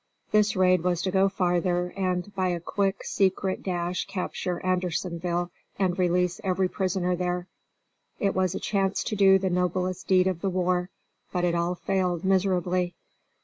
[0.31, 5.99] This raid was to go farther, and, by a quick, secret dash capture Andersonville and
[5.99, 7.45] release every prisoner there.
[8.19, 10.89] It was a chance to do the noblest deed of the war,
[11.31, 12.95] but it all failed miserably.